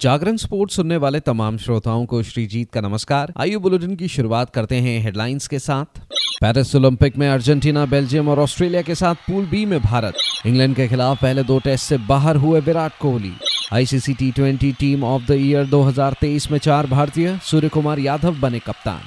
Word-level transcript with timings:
जागरण 0.00 0.36
sports 0.36 0.76
सुनने 0.76 0.96
वाले 0.96 1.20
तमाम 1.20 1.56
श्रोताओं 1.56 2.06
को 2.06 2.22
श्रीजीत 2.22 2.70
का 2.72 2.80
नमस्कार। 2.80 3.32
आइए 3.36 3.56
बुलेटिन 3.56 3.96
की 3.96 4.08
शुरुआत 4.08 4.50
करते 4.50 4.76
हैं 4.76 5.02
हेडलाइंस 5.02 5.48
के 5.48 5.58
साथ। 5.58 5.98
पेरिस 6.40 6.76
ओलंपिक 6.76 7.16
में 7.16 7.28
अर्जेंटीना, 7.28 7.86
बेल्जियम 7.86 8.28
और 8.28 8.38
ऑस्ट्रेलिया 8.38 8.82
के 8.82 8.94
साथ 8.94 9.14
पूल 9.14 9.46
बी 9.46 9.64
में 9.64 9.80
भारत। 9.80 10.14
इंग्लैंड 10.46 10.76
के 10.76 10.88
खिलाफ 10.88 11.22
पहले 11.22 11.42
दो 11.42 11.58
टेस्ट 11.58 11.84
से 11.84 11.96
बाहर 11.96 12.36
हुए 12.36 12.60
Virat 12.60 12.92
Kohli. 13.00 13.32
ICC 13.72 14.14
T 14.14 14.30
twenty 14.30 14.72
team 14.72 15.04
of 15.04 15.22
the 15.28 15.30
year 15.30 15.66
2023 15.66 16.50
में 16.50 16.58
चार 16.58 16.86
भारतीय 16.86 17.38
सूर्य 17.42 17.68
कुमार 17.68 17.98
यादव 17.98 18.40
बने 18.40 18.58
कप्तान। 18.58 19.00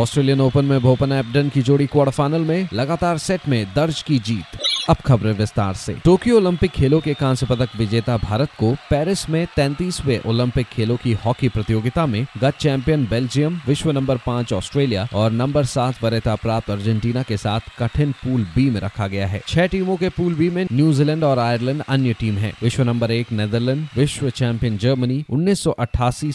ऑस्ट्रेलियन 0.00 0.40
ओपन 0.40 0.64
में 0.64 0.80
भोपन 0.80 1.12
एबडन 1.12 1.48
की 1.48 1.62
जोड़ी 1.62 1.86
क्वार्टर 1.86 2.12
फाइनल 2.12 2.40
में 2.40 2.68
लगातार 2.72 3.18
सेट 3.18 3.40
में 3.48 3.66
दर्ज 3.76 4.02
की 4.02 4.18
जीत। 4.18 4.60
अब 4.88 4.96
खबरें 4.96 5.32
विस्तार 5.32 5.74
से। 5.74 5.92
टोक्यो 6.04 6.36
ओलंपिक 6.36 6.70
खेलों 6.70 7.00
के 7.00 7.14
कांस्य 7.14 7.46
पदक 7.46 7.76
विजेता 7.76 8.16
भारत 8.16 8.50
को 8.58 8.72
पेरिस 8.90 9.28
में 9.30 9.46
तैतीसवे 9.56 10.20
ओलंपिक 10.26 10.66
खेलों 10.66 10.96
की 10.96 11.12
हॉकी 11.24 11.48
प्रतियोगिता 11.48 12.06
में 12.06 12.26
गत 12.38 12.56
चैंपियन 12.60 13.06
बेल्जियम, 13.06 13.60
विश्व 13.66 13.90
नंबर 13.90 14.16
पाँच 14.16 14.52
ऑस्ट्रेलिया 14.52 15.06
और 15.14 15.30
नंबर 15.32 15.64
सात 15.64 16.02
वरीयता 16.02 16.34
प्राप्त 16.34 16.70
अर्जेंटीना 16.70 17.22
के 17.22 17.36
साथ 17.36 17.60
कठिन 17.78 18.12
पूल 18.22 18.46
बी 18.54 18.68
में 18.70 18.80
रखा 18.80 19.06
गया 19.06 19.26
है। 19.26 19.42
छह 19.48 19.66
टीमों 19.66 19.96
के 19.96 20.08
पूल 20.08 20.34
बी 20.34 20.48
में 20.50 20.66
न्यूजीलैंड 20.72 21.24
और 21.24 21.38
आयरलैंड 21.38 21.82
अन्य 21.88 22.12
टीम 22.12 22.34
है। 22.34 22.52
विश्व 22.62 22.82
नंबर 22.82 23.10
एक 23.10 23.32
नेदरलैंड, 23.32 23.86
विश्व 23.96 24.30
चैंपियन 24.30 24.78
जर्मनी, 24.78 25.24
उन्नीस 25.30 25.64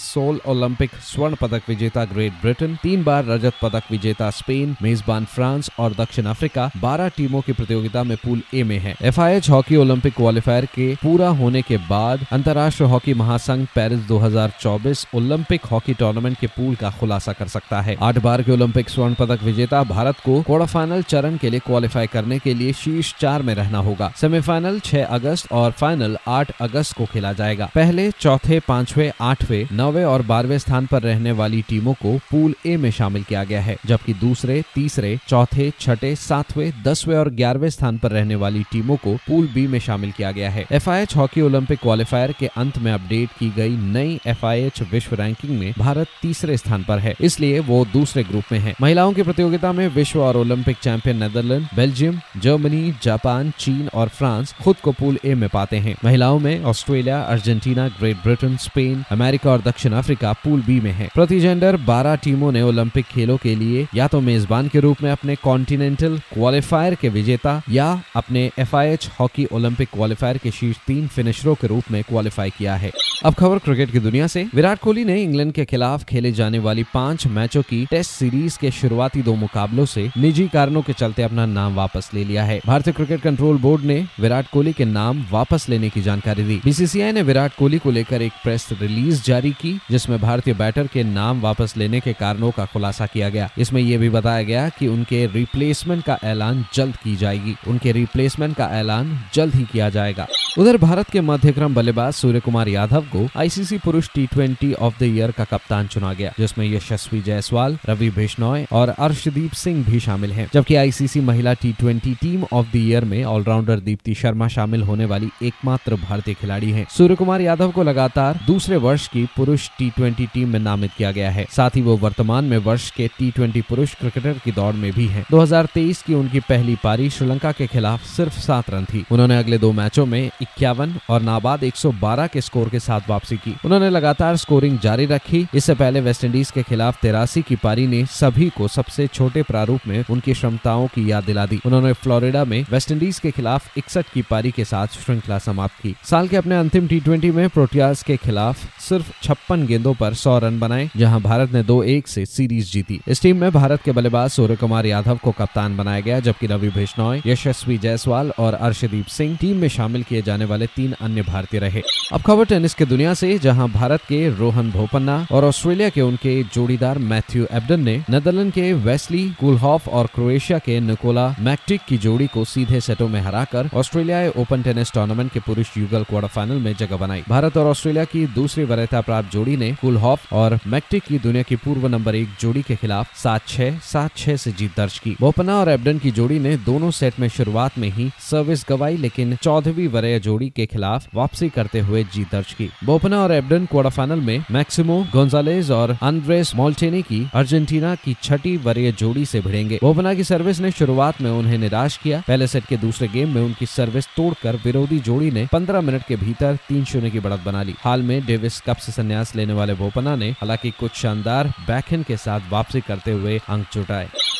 सोल 0.03 0.39
ओलंपिक 0.48 0.95
स्वर्ण 1.03 1.36
पदक 1.36 1.70
विजेता 1.70 2.05
ग्रेट 2.05 2.34
ब्रिटेन, 2.41 2.77
तीन 2.84 3.03
बार 3.03 3.25
रजत 3.25 3.53
पदक 3.62 3.91
विजेता 3.91 4.30
स्पेन, 4.31 4.75
मेजबान 4.81 5.25
फ्रांस 5.25 5.70
और 5.80 5.94
दक्षिण 5.94 6.25
अफ्रीका, 6.25 6.70
बारह 6.77 7.08
टीमों 7.08 7.41
की 7.41 7.53
प्रतियोगिता 7.53 8.03
में 8.03 8.17
पूल 8.17 8.41
ए 8.54 8.63
में 8.63 8.77
है। 8.80 8.95
एफआईएच 9.02 9.49
हॉकी 9.49 9.76
ओलंपिक 9.76 10.13
क्वालिफायर 10.13 10.66
के 10.66 10.95
पूरा 10.95 11.30
होने 11.30 11.62
के 11.62 11.77
बाद 11.77 12.26
अंतर्राष्ट्रीय 12.31 12.90
हॉकी 12.90 13.13
महासंघ 13.13 13.66
पेरिस 13.76 13.99
2024 13.99 15.08
ओलंपिक 15.16 15.66
हॉकी 15.66 15.94
टूर्नामेंट 15.94 16.38
के 16.38 16.48
पूल 16.48 16.76
का 16.76 16.89
खुलासा 16.89 17.34
कर 17.34 17.48
सकता 17.48 17.81
है। 17.81 17.98
आठ 18.02 18.17
बार 18.17 18.42
के 18.42 18.52
ओलंपिक 18.52 18.89
स्वर्ण 18.89 19.14
पदक 19.14 19.44
विजेता 19.44 19.83
भारत 19.83 20.16
को 20.25 20.42
क्वार्टर 20.42 20.66
फाइनल 20.66 21.02
चरण 21.02 21.38
के 21.38 21.50
लिए 21.50 21.59
क्वालिफाई 21.59 22.08
करने 22.08 22.39
के 22.39 22.53
लिए 22.53 22.73
शीर्ष 22.73 23.14
चार 23.20 23.42
में 23.42 23.55
रहना 23.55 23.78
होगा। 23.78 24.14
सेमीफाइनल 24.17 24.80
6 24.80 25.05
अगस्त 25.05 25.52
और 25.52 25.72
फाइनल 25.72 26.17
8 26.27 26.52
अगस्त 26.61 26.98
को 26.98 27.05
खेला 27.05 27.33
जाएगा। 27.33 27.70
पहले, 27.75 28.11
चौथे, 28.11 28.59
पांचवे, 28.59 29.11
आठवें, 29.22 29.67
नौवे 29.72 30.03
और 30.03 30.22
बारहवें 30.22 30.58
स्थान 30.58 30.86
पर 30.86 31.02
रहने 31.02 31.31
वाली 31.31 31.61
टीमों 31.61 31.94
को 31.94 32.17
पूल 32.17 32.55
ए 32.66 32.77
में 32.77 32.92
शामिल 32.92 33.23
किया 33.23 33.44
गया 33.44 33.61
है, 33.61 33.77
जबकि 33.86 34.14
दूसरे, 34.14 34.64
तीसरे, 34.75 35.20
चौथे, 35.27 35.73
छठे, 35.80 36.16
सातवें, 36.16 36.83
दसवें 36.83 37.17
और 37.17 37.30
ग्यारहवें 37.30 37.70
स्थान 37.70 37.98
पर 37.98 38.11
रहने 38.11 38.25
वाली 38.34 38.64
टीमों 38.72 38.95
को 38.95 39.16
पूल 39.16 39.48
बी 39.48 39.68
में 39.68 39.80
शामिल 39.80 40.12
किया 40.12 40.31
गया 40.31 40.50
है। 40.50 40.66
एफआईएच 40.72 41.16
हॉकी 41.16 41.42
ओलंपिक 41.42 41.80
क्वालिफायर 41.80 42.32
के 42.32 42.48
अंत 42.48 42.78
में 42.78 42.92
अपडेट 42.92 43.30
की 43.40 43.50
गई 43.50 43.78
नई 43.78 44.20
एफआईएच 44.28 44.82
विश्व 44.82 45.16
रैंकिंग 45.16 45.59
में 45.59 45.73
भारत 45.80 46.08
तीसरे 46.22 46.58
स्थान 46.58 46.84
पर 46.84 47.00
है। 47.00 47.16
इसलिए 47.22 47.59
वो 47.59 47.86
दूसरे 47.86 48.23
ग्रुप 48.23 48.44
में 48.52 48.59
है। 48.59 48.76
महिलाओं 48.82 49.14
की 49.14 49.23
प्रतियोगिता 49.23 49.72
में 49.72 49.88
विश्व 49.88 50.22
और 50.22 50.38
Olympic 50.38 50.78
champion 50.78 51.17
Netherland, 51.17 51.67
Belgium, 51.76 52.20
Germany, 52.38 52.94
Japan, 53.04 53.52
चीन 53.59 53.90
और 53.94 54.08
फ्रांस 54.08 54.56
खुद 54.64 54.76
को 54.76 54.92
पूल 54.92 55.20
ए 55.26 55.34
में 55.34 55.50
पाते 55.50 55.78
हैं। 55.78 55.95
महिलाओं 56.06 56.39
में 56.39 56.64
Australia, 56.64 57.22
Argentina, 57.22 57.88
Great 57.88 58.17
Britain, 58.17 58.58
Spain, 58.58 59.04
America 59.12 59.52
और 59.52 59.62
दक्षिण 59.62 59.94
अफ्रीका 59.94 60.34
पूल 60.34 60.62
बी 60.62 60.80
में 60.80 60.92
है। 60.92 61.10
प्रति 61.16 61.39
जेंडर 61.39 61.78
बारह 61.78 62.16
टीमों 62.16 62.52
ने 62.52 62.62
ओलंपिक 62.62 63.06
खेलों 63.06 63.38
के 63.38 63.56
लिए 63.56 63.88
या 63.95 64.08
तो 64.08 64.22
मेजबान 64.22 64.67
के 64.67 64.80
रूप 64.80 65.04
में 65.04 65.12
अपने 65.12 65.36
कॉन्टिनेंटल 65.36 66.17
क्वालिफायर 66.34 66.95
के 66.95 67.10
विजेता 67.10 67.62
या 67.70 68.02
अपने 68.16 68.52
एफआईएच 68.59 69.09
हॉकी 69.19 69.45
ओलंपिक 69.45 69.89
क्वालिफायर 69.94 70.38
के 70.38 70.52
शीर्ष 70.52 70.77
तीन 70.88 71.08
फिनिशरों 71.08 71.55
के 71.55 71.67
रूप 71.67 71.83
में 71.91 72.03
क्वालिफाई 72.03 72.49
किया 72.49 72.75
है। 72.75 72.91
अब 73.25 73.33
खबर 73.33 73.58
क्रिकेट 73.58 73.91
की 73.91 73.99
दुनिया 73.99 74.27
से। 74.27 74.47
विराट 74.55 74.80
कोहली 74.80 75.05
ने 75.05 75.21
इंग्लैंड 75.23 75.52
के 75.53 75.66
खिलाफ 75.66 76.03
खेले 76.03 76.31
जाने 76.31 76.59
वाली 76.59 76.83
पाँच 76.83 77.27
मैचों 77.27 77.61
की 77.61 77.86
टेस्ट 77.86 78.11
सीरीज़ 78.11 78.58
के 78.59 78.71
शुरुआती 78.71 79.21
दो 79.21 79.36
मुकाबलों 79.36 79.86
से 79.86 80.09
निजी 80.17 80.47
कारणों 80.47 80.81
के 80.81 80.93
चलते 80.93 81.23
अपना 81.23 81.45
नाम 81.45 81.75
वापस 81.75 82.09
ले 82.14 82.23
लिया 82.23 82.43
है। 82.43 82.59
भारतीय 82.65 82.93
क्रिकेट 82.93 83.21
कंट्रोल 83.21 83.58
बोर्ड 83.58 83.83
ने 83.83 84.08
विराट 84.20 84.48
कोहली 84.48 84.73
के 84.73 84.86
नाम 84.86 85.25
वापस 85.31 85.70
लेने 85.70 85.89
की 85.89 86.02
जानकारी 86.02 86.43
दी। 86.43 86.61
बीसीसीआई 86.65 87.11
ने 87.11 87.21
विराट 87.21 87.52
कोहली 87.59 87.80
को 87.80 87.92
लेकर 87.92 88.21
एक 88.21 88.31
प्रेस 88.43 88.67
रिलीज़ 88.81 89.23
जारी 89.23 89.52
की, 89.52 89.80
जिसमें 89.92 90.21
भारतीय 90.21 90.54
बैटर 90.54 90.87
के 90.87 91.04
नाम 91.04 91.42
वापस 91.42 91.73
लेने 91.77 91.99
के 91.99 92.14
कारणों 92.14 92.52
का 92.52 92.65
खुलासा 92.65 93.05
किया 93.05 93.30
गया। 93.30 93.49
इसमें 93.58 93.81
यह 93.81 93.98
भी 93.98 94.09
बताया 94.09 94.43
गया 94.43 94.70
की 94.70 94.87
उनके 94.87 95.25
रिप्लेसमेंट 95.25 96.04
का 96.04 96.20
ऐलान 96.23 96.65
जल्द 96.73 96.95
की 96.95 97.15
जाएगी। 97.15 97.55
उनके 97.67 97.92
रिप्लेसमेंट 98.05 98.55
का 98.55 98.70
ऐलान 98.80 99.20
जल्द 99.33 99.55
ही 99.55 99.64
किया 99.66 99.89
जाएगा। 99.89 100.27
उधर 100.60 100.77
भारत 100.77 101.10
के 101.10 101.21
मध्यक्रम 101.21 101.73
बल्लेबाज 101.76 102.14
सूर्य 102.14 102.39
कुमार 102.39 102.67
यादव 102.67 103.05
को 103.14 103.27
आईसीसी 103.38 103.77
पुरुष 103.77 104.10
T 104.14 104.26
twenty 104.26 104.71
of 104.76 104.99
the 104.99 105.04
year 105.05 105.32
का 105.32 105.43
कप्तान 105.45 105.88
चुना 105.88 106.11
गया, 106.14 106.32
जिसमें 106.39 106.66
यशस्वी 106.66 107.21
जायसवाल, 107.21 107.77
रवि 107.88 108.10
बिश्नोय 108.11 108.66
और 108.71 108.89
अर्शदीप 108.89 109.54
सिंह 109.54 109.83
भी 109.86 109.99
शामिल 109.99 110.32
हैं, 110.32 110.48
जबकि 110.54 110.76
आईसीसी 110.76 111.20
महिला 111.21 111.54
T 111.55 111.71
twenty 111.80 112.14
team 112.21 112.43
of 112.54 112.67
the 112.67 112.76
year 112.77 113.05
में 113.05 113.23
ऑलराउंडर 113.26 113.80
दीप्ति 113.80 114.16
शर्मा 114.16 114.48
शामिल 114.48 114.83
होने 114.83 115.05
वाली 115.05 115.30
एकमात्र 115.43 115.95
भारतीय 115.99 116.33
खिलाड़ी 116.33 116.72
है। 116.72 116.86
सूर्य 116.89 117.16
कुमार 117.16 117.42
यादव 117.42 117.72
को 117.72 117.83
लगातार 117.83 118.39
दूसरे 118.48 118.77
वर्ष 118.77 119.08
की 119.08 119.26
पुरुष 119.37 119.70
टी 119.77 119.89
ट्वेंटी 119.89 120.26
टीम 120.33 120.49
में 120.49 120.60
नामित 120.61 120.92
किया 120.98 121.11
गया 121.11 121.32
है, 121.32 121.45
साथ 121.52 121.76
ही 121.76 121.82
वो 121.82 121.98
वर्तमान 121.98 122.45
में 122.45 122.58
वर्ष 122.60 122.89
के 122.92 123.08
टी 123.17 123.30
ट्वेंटी 123.32 123.61
पुरुष 123.61 123.95
क्रिकेटर 123.95 124.39
की 124.43 124.52
दौड़ 124.52 124.73
में 124.76 124.92
भी 124.93 125.08
है। 125.08 125.26
दो 125.32 125.39
हज़ार 125.39 125.67
तेईस 125.73 126.02
की 126.04 126.14
उनकी 126.14 126.39
पहली 126.42 126.76
पारी 126.83 127.10
श्रीलंका 127.10 127.52
के 127.52 127.67
खिलाफ 127.67 127.95
सिर्फ़ 127.98 128.39
सात 128.39 128.69
रन 128.69 128.86
थी। 128.86 129.06
उन्होंने 129.12 129.38
अगले 129.38 129.57
दो 129.57 129.72
मैचों 129.72 130.06
में 130.06 130.31
इक्यावन 130.42 130.95
और 131.10 131.22
नाबाद 131.22 131.63
112 131.63 132.28
के 132.28 132.42
स्कोर 132.42 132.69
के 132.69 132.80
साथ 132.80 133.01
वापसी 133.10 133.38
की। 133.38 133.56
उन्होंने 133.66 133.89
लगातार 133.89 134.36
स्कोरिंग 134.36 134.80
जारी 134.80 135.06
रखी। 135.06 135.45
इससे 135.56 135.74
पहले 135.74 136.01
वेस्टइंडीज 136.01 136.51
के 136.51 136.63
खिलाफ 136.63 137.01
तेरासी 137.01 137.42
की 137.42 137.56
पारी 137.56 137.88
ने 137.88 138.06
सभी 138.06 138.50
को 138.50 138.68
सबसे 138.68 139.07
छोटे 139.07 139.44
प्रारूप 139.44 139.88
में 139.88 140.04
उनकी 140.10 140.34
क्षमताओं 140.34 140.88
की 140.88 141.12
याद 141.12 141.24
दिला 141.24 141.45
दी। 141.45 141.60
उन्होंने 141.66 141.94
फ्लोरिडा 141.94 142.44
में 142.45 142.66
वेस्टइंडीज 142.72 143.19
के 143.19 143.31
खिलाफ 143.31 143.78
इकसठ 143.78 144.06
की 144.13 144.22
पारी 144.22 144.51
के 144.51 144.66
साथ 144.66 144.88
श्रृंखला 144.88 145.39
समाप्त 145.39 145.81
की। 145.84 145.95
साल 146.04 146.28
के 146.28 146.38
अपने 146.38 146.56
अंतिम 146.56 146.88
टी 146.88 147.31
में 147.31 147.50
प्रोटियाज 147.50 148.04
के 148.04 148.18
खिलाफ 148.18 148.81
सिर्फ़ 148.81 149.12
छप्पन 149.24 149.66
गेंदों 149.66 149.94
पर 149.94 150.13
सौ 150.13 150.38
रन 150.39 150.60
बनाए, 150.60 150.89
जहाँ 150.98 151.22
भारत 151.22 151.51
ने 151.54 151.63
दो 151.63 151.81
एक 151.84 152.07
से 152.07 152.25
सीरीज़ 152.25 152.72
जीती। 152.72 153.00
इस 153.07 153.22
टीम 153.22 153.38
में 153.38 153.51
भारत 153.51 153.81
के 153.81 153.92
बल्लेबाज 153.92 154.30
सूर्य 154.30 154.56
कुमार 154.56 154.86
यादव 154.86 155.19
को 155.24 155.31
कप्तान 155.31 155.78
बनाया 155.78 156.00
गया, 156.00 156.19
जबकि 156.19 156.48
रवि 156.48 156.69
बिश्नोय 156.69 157.22
यशस्वी 157.25 157.78
जायसवाल 157.86 158.31
और 158.40 158.54
अर्शदीप 158.62 159.06
सिंह 159.07 159.38
टीम 159.38 159.57
में 159.57 159.68
शामिल 159.69 160.04
किए 160.04 160.22
जाने 160.22 160.46
वाले 160.46 160.68
तीन 160.75 160.94
अन्य 161.01 161.22
भारतीय 161.24 161.60
रहे। 161.60 161.81
अब 162.13 162.22
खबर 162.22 162.46
टेनिस 162.46 162.74
के 162.74 162.86
दुनिया 162.86 163.13
से, 163.13 163.38
जहाँ 163.40 163.68
भारत 163.72 164.01
के 164.01 164.30
रोहन 164.30 164.72
भोपन्ना 164.72 165.16
और 165.31 165.46
ऑस्ट्रेलिया 165.46 165.90
के 165.90 166.01
उनके 166.01 166.31
जोड़ीदार 166.54 166.98
मैथ्यू 167.06 167.46
एबडन 167.51 167.80
ने 167.80 167.98
नेदरलैंड 168.10 168.51
के 168.54 168.72
वेस्ली, 168.86 169.24
कुलहॉफ 169.40 169.88
और 169.90 170.07
क्रोएशिया 170.16 170.60
के 170.60 170.80
निकोला 170.81 171.25
मैक्टिक 171.40 171.81
की 171.88 171.98
जोड़ी 171.98 172.28
को 172.28 172.44
सीधे 172.46 172.80
सेटों 172.81 173.07
में 173.07 173.19
हराकर 173.22 173.69
ऑस्ट्रेलिया 173.74 174.19
ओपन 174.38 174.62
टेनिस 174.63 174.92
टूर्नामेंट 174.94 175.31
के 175.31 175.40
पुरुष 175.40 175.78
युगल 175.78 176.04
क्वार्टर 176.04 176.28
फाइनल 176.28 176.60
में 176.60 176.74
जगह 176.75 176.98
बनाई। 176.98 177.24
भारत 177.30 177.57
और 177.57 177.68
ऑस्ट्रेलिया 177.68 178.04
की 178.06 178.25
दूसरी 178.36 178.63
वरीयता 178.63 179.02
प्राप्त 179.02 179.31
जोड़ी 179.31 179.56
ने 179.57 179.72
कुलहॉफ 179.81 180.34
और 180.34 180.57
मैक्टिक 180.68 181.04
की 181.04 181.19
दुनिया 181.19 181.44
की 181.44 181.56
पूर्व 181.56 181.88
नंबर 181.88 182.16
एक 182.16 182.30
जोड़ी 182.40 182.62
के 182.62 182.75
खिलाफ 182.75 183.18
सात 183.18 183.48
छह 183.48 183.78
सात 183.84 184.16
छह 184.18 184.36
से 184.38 184.52
जीत 184.52 184.78
दर्ज 184.78 184.98
की। 185.00 185.16
बोपन्ना 185.19 185.56
और 185.56 185.69
एबडन 185.69 186.00
की 186.00 186.12
जोड़ी 186.12 186.40
ने 186.40 186.56
दोनों 186.66 186.92
सेट 186.92 187.19
में 187.19 187.28
शुरुआत 187.30 187.75
में 187.77 187.89
ही 187.89 188.09
सर्विस 188.19 188.65
गवाई, 188.69 188.97
लेकिन 188.97 189.36
चौदहवीं 189.36 189.88
वरीय 189.88 190.19
जोड़ी 190.19 190.50
के 190.50 190.65
खिलाफ 190.65 191.07
वापसी 191.15 191.50
करते 191.50 191.80
हुए 191.80 192.03
जीत 192.03 192.31
दर्ज 192.31 192.53
की। 192.53 192.69
बोपना 192.83 193.24
और 193.24 193.31
एबडन 193.31 193.65
क्वार्टर 193.65 193.89
फाइनल 193.89 194.19
में 194.19 194.44
मैक्सिमो 194.51 195.07
गोन्जालेज 195.13 195.71
और 195.71 195.97
अंद्रेस 196.01 196.56
मोल्टेनी 196.56 197.01
की 197.01 197.30
अर्जेंटीना 197.33 197.95
की 197.95 198.15
छठी 198.24 198.57
वरीय 198.57 198.91
जोड़ी 198.91 199.25
से 199.25 199.41
भिड़ेंगे। 199.41 199.80
बोपना 199.81 200.13
की 200.13 200.24
सर्विस 200.24 200.59
ने 200.59 200.71
शुरुआत 200.71 201.21
में 201.21 201.31
उन्हें 201.31 201.57
निराश 201.57 201.97
किया। 201.97 202.24
पहले 202.27 202.47
सेट 202.47 202.65
के 202.65 202.77
दूसरे 202.77 203.07
गेम 203.07 203.36
में 203.36 203.41
उनकी 203.41 203.65
सर्विस 203.65 204.07
तोड़कर 204.07 204.56
विरोधी 204.56 205.00
जोड़ी 205.00 205.31
ने 205.31 205.47
15 205.53 205.81
मिनट 205.81 206.03
के 206.07 206.15
भीतर 206.15 206.57
तीन 206.69 206.86
शून्य 206.86 207.09
की 207.09 207.19
बढ़त 207.19 207.44
बना 207.45 207.63
ली। 207.63 207.75
हाल 207.80 208.01
में 208.01 208.25
डेविस 208.25 208.62
कप 208.62 208.77
से 208.77 208.92
संन्यास 208.92 209.36
लेने 209.36 209.53
वाले 209.53 209.74
बोपना 209.74 210.16
ने 210.16 210.30
हालाँकि 210.31 210.71
कुछ 210.71 210.92
शानदार 210.92 211.48
बैकहैंड 211.68 212.06
के 212.06 212.18
साथ 212.18 212.51
वापसी 212.51 212.81
करते 212.81 213.12
हुए 213.12 213.39
अंक 213.50 213.68
जुटाए। 213.74 214.10